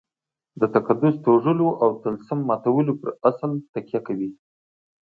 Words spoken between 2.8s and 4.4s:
پر اصل تکیه کوي.